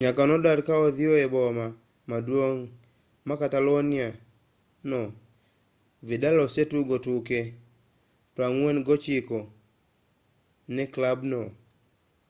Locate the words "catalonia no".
3.41-4.99